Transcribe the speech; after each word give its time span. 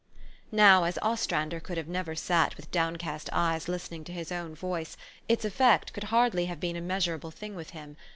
Now, 0.51 0.85
as 0.85 0.97
Ostrander 1.03 1.59
could 1.59 1.87
never 1.87 2.13
have 2.13 2.17
sat 2.17 2.57
with 2.57 2.71
downcast 2.71 3.29
eyes 3.31 3.67
listening 3.67 4.03
to 4.05 4.11
his 4.11 4.31
own 4.31 4.55
voice, 4.55 4.97
its 5.29 5.45
effect 5.45 5.93
could 5.93 6.05
hardly 6.05 6.45
have 6.47 6.59
been 6.59 6.75
a 6.75 6.81
measurable 6.81 7.29
thing 7.29 7.53
with 7.53 7.69
him. 7.69 7.97